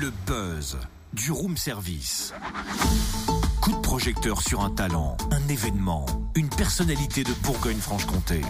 [0.00, 0.76] Le buzz
[1.12, 2.32] du room service.
[3.60, 6.04] Coup de projecteur sur un talent, un événement,
[6.34, 8.42] une personnalité de Bourgogne-Franche-Comté.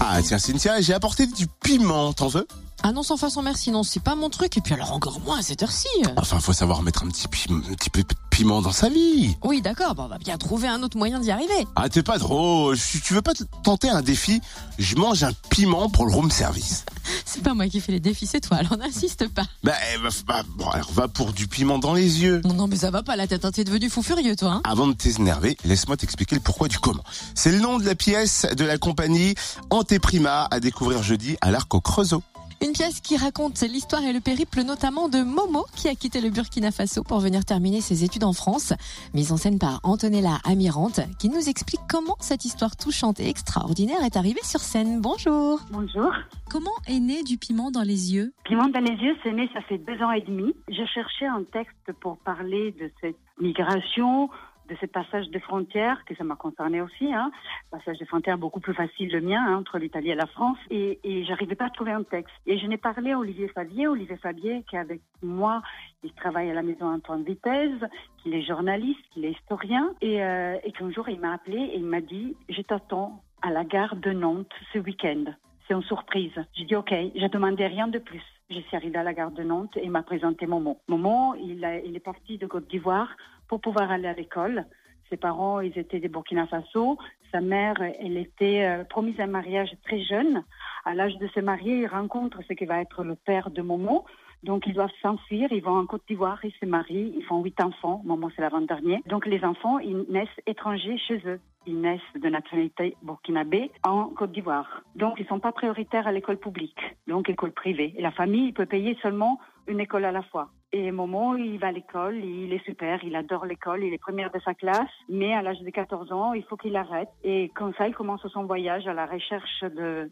[0.00, 2.46] Ah tiens Cynthia, j'ai apporté du piment, t'en veux?
[2.82, 4.56] Ah non, sans façon, merci, non, c'est pas mon truc.
[4.56, 5.86] Et puis alors encore moins à cette heure-ci.
[6.16, 9.36] Enfin, faut savoir mettre un petit, pim- un petit peu de piment dans sa vie.
[9.44, 11.66] Oui, d'accord, bon, on va bien trouver un autre moyen d'y arriver.
[11.76, 12.78] Ah, t'es pas drôle.
[12.78, 14.40] Si tu veux pas te tenter un défi,
[14.78, 16.86] je mange un piment pour le room service.
[17.32, 19.44] C'est pas moi qui fais les défis, c'est toi, alors n'insiste pas.
[19.62, 22.40] Bah, eh, bah, bah, bon, alors va pour du piment dans les yeux.
[22.44, 24.54] Non, non, mais ça va pas la tête, hein, t'es devenu fou furieux, toi.
[24.54, 27.04] Hein Avant de t'énerver, laisse-moi t'expliquer le pourquoi du comment.
[27.36, 29.36] C'est le nom de la pièce de la compagnie
[29.70, 32.24] Anteprima à découvrir jeudi à l'Arc au Creusot.
[32.62, 36.30] Une pièce qui raconte l'histoire et le périple notamment de Momo, qui a quitté le
[36.30, 38.72] Burkina Faso pour venir terminer ses études en France.
[39.14, 44.02] Mise en scène par Antonella Amirante, qui nous explique comment cette histoire touchante et extraordinaire
[44.04, 45.00] est arrivée sur scène.
[45.00, 45.60] Bonjour.
[45.70, 46.10] Bonjour.
[46.50, 48.32] Comment est né du piment dans les yeux?
[48.44, 50.52] Piment dans les yeux, c'est né, ça fait deux ans et demi.
[50.68, 54.28] Je cherchais un texte pour parler de cette migration,
[54.68, 57.30] de ce passage de frontières, que ça m'a concerné aussi, hein.
[57.70, 60.58] Passage de frontières beaucoup plus facile le mien, hein, entre l'Italie et la France.
[60.70, 62.34] Et, et j'arrivais pas à trouver un texte.
[62.46, 65.62] Et je n'ai parlé à Olivier Favier, Olivier Favier qui est avec moi,
[66.02, 67.80] il travaille à la maison Antoine Vitesse,
[68.22, 69.92] qu'il est journaliste, qu'il est historien.
[70.00, 73.50] Et, euh, et qu'un jour, il m'a appelé et il m'a dit, je t'attends à
[73.50, 75.26] la gare de Nantes ce week-end.
[75.70, 76.32] Une surprise.
[76.54, 78.22] J'ai dit OK, je demandais rien de plus.
[78.50, 80.80] Je suis arrivée à la gare de Nantes et m'a présenté Momo.
[80.88, 83.08] Momo, il est parti de Côte d'Ivoire
[83.46, 84.66] pour pouvoir aller à l'école.
[85.10, 86.98] Ses parents, ils étaient des Burkina Faso.
[87.30, 90.42] Sa mère, elle était euh, promise à un mariage très jeune.
[90.84, 94.04] À l'âge de se marier, il rencontre ce qui va être le père de Momo.
[94.42, 95.48] Donc, ils doivent s'enfuir.
[95.52, 97.12] Ils vont en Côte d'Ivoire, ils se marient.
[97.16, 98.02] Ils font huit enfants.
[98.04, 99.02] Momo, c'est l'avant-dernier.
[99.06, 101.40] Donc, les enfants, ils naissent étrangers chez eux.
[101.66, 104.82] Ils naissent de nationalité burkinabé en Côte d'Ivoire.
[104.96, 107.92] Donc, ils sont pas prioritaires à l'école publique, donc école privée.
[107.98, 110.48] Et la famille, il peut payer seulement une école à la fois.
[110.72, 114.30] Et Momo, il va à l'école, il est super, il adore l'école, il est première
[114.30, 117.08] de sa classe, mais à l'âge de 14 ans, il faut qu'il arrête.
[117.24, 119.64] Et comme ça, il commence son voyage à la recherche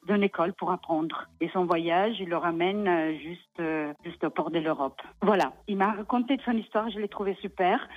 [0.06, 1.28] d'une école pour apprendre.
[1.40, 5.00] Et son voyage, il le ramène euh, juste, euh, juste au port de l'Europe.
[5.22, 5.52] Voilà.
[5.68, 7.88] Il m'a raconté de son histoire, je l'ai trouvé super.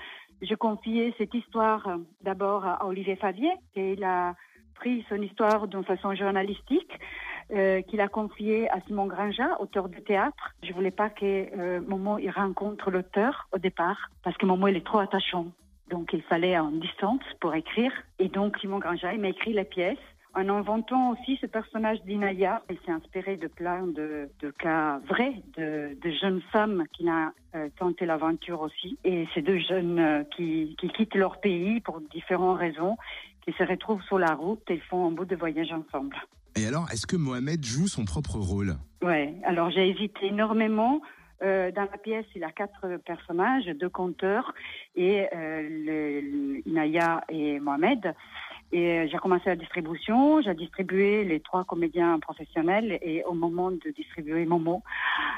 [0.42, 4.36] Je confiais cette histoire euh, d'abord à Olivier Favier, et il a
[4.76, 6.92] pris son histoire d'une façon journalistique,
[7.52, 10.54] euh, qu'il a confiée à Simon Granja, auteur de théâtre.
[10.64, 14.78] Je voulais pas que euh, Momo il rencontre l'auteur au départ, parce que Momo il
[14.78, 15.48] est trop attachant.
[15.90, 17.92] Donc il fallait en distance pour écrire.
[18.20, 19.98] Et donc Simon Granja, il m'a écrit les pièces.
[20.34, 25.34] En inventant aussi ce personnage d'Inaya, il s'est inspiré de plein de, de cas vrais,
[25.58, 28.98] de, de jeunes femmes qui ont euh, tenté l'aventure aussi.
[29.04, 32.96] Et ces deux jeunes euh, qui, qui quittent leur pays pour différentes raisons,
[33.44, 36.16] qui se retrouvent sur la route et font un bout de voyage ensemble.
[36.56, 38.76] Et alors, est-ce que Mohamed joue son propre rôle?
[39.02, 41.02] Ouais, alors j'ai hésité énormément.
[41.44, 44.54] Euh, dans la pièce, il a quatre personnages, deux conteurs
[44.96, 48.14] et euh, le, Inaya et Mohamed.
[48.72, 53.72] Et euh, j'ai commencé la distribution, j'ai distribué les trois comédiens professionnels et au moment
[53.72, 54.84] de distribuer Momo,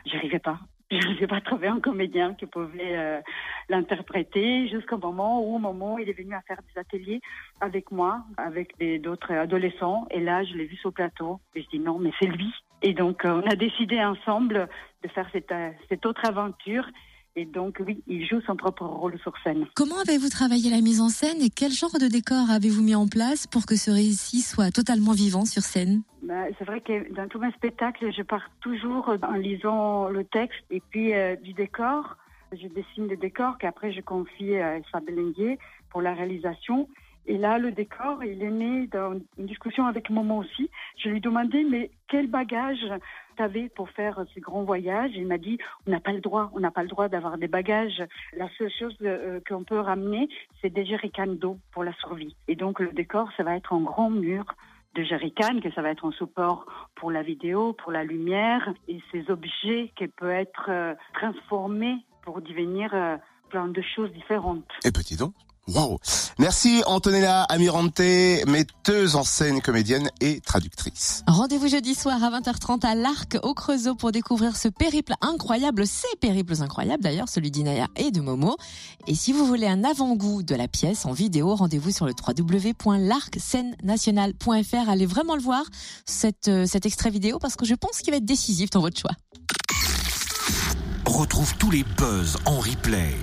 [0.05, 0.59] j'arrivais pas.
[1.01, 3.19] Je n'arrivais pas à trouver un comédien qui pouvait euh,
[3.67, 7.19] l'interpréter jusqu'au moment où Momo il est venu à faire des ateliers
[7.61, 10.05] avec moi, avec d'autres adolescents.
[10.11, 11.39] Et là, je l'ai vu sur le plateau.
[11.55, 12.53] Et je dis non, mais c'est lui.
[12.83, 14.67] Et donc, euh, on a décidé ensemble
[15.03, 16.85] de faire euh, cette autre aventure.
[17.35, 19.65] Et donc, oui, il joue son propre rôle sur scène.
[19.75, 23.07] Comment avez-vous travaillé la mise en scène et quel genre de décor avez-vous mis en
[23.07, 26.03] place pour que ce récit soit totalement vivant sur scène?
[26.23, 30.63] Bah, c'est vrai que dans tous mes spectacles, je pars toujours en lisant le texte
[30.71, 32.15] et puis euh, du décor.
[32.53, 36.87] Je dessine des décors qu'après je confie à Isabelle Lenguier pour la réalisation.
[37.25, 40.69] Et là, le décor, il est né dans une discussion avec Momo aussi.
[40.97, 42.85] Je lui demandais, mais quel bagage
[43.35, 45.57] t'avais pour faire ce grand voyage Il m'a dit,
[45.87, 48.03] on n'a pas le droit, on n'a pas le droit d'avoir des bagages.
[48.37, 50.29] La seule chose euh, qu'on peut ramener,
[50.61, 52.35] c'est des jerrycans d'eau pour la survie.
[52.47, 54.45] Et donc, le décor, ça va être un grand mur
[54.95, 56.65] de jerrycan, que ça va être un support
[56.95, 62.41] pour la vidéo, pour la lumière, et ces objets qui peuvent être euh, transformés pour
[62.41, 63.17] devenir euh,
[63.49, 64.69] plein de choses différentes.
[64.85, 65.33] Et petit don.
[65.67, 65.97] Waouh
[66.39, 68.01] Merci Antonella Amirante,
[68.47, 71.23] metteuse en scène, comédienne et traductrice.
[71.25, 76.13] Rendez-vous jeudi soir à 20h30 à l'Arc au Creusot pour découvrir ce périple incroyable, ces
[76.19, 78.57] périples incroyables d'ailleurs, celui d'Inaya et de Momo.
[79.07, 84.89] Et si vous voulez un avant-goût de la pièce en vidéo, rendez-vous sur le www.l'arcscenenationale.fr.
[84.89, 85.63] Allez vraiment le voir,
[86.05, 88.99] cette, euh, cet extrait vidéo, parce que je pense qu'il va être décisif dans votre
[88.99, 89.11] choix.
[91.05, 93.15] Retrouve tous les buzz en replay.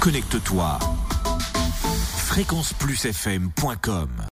[0.00, 0.78] Connecte-toi.
[2.36, 4.20] fréquenceplusfm.com